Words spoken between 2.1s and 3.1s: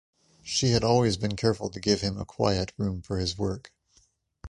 a quiet room